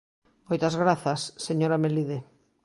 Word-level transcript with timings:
Moitas 0.49 0.75
grazas, 0.81 1.21
señora 1.47 1.81
Melide. 1.83 2.19